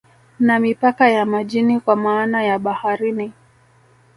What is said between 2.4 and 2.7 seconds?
ya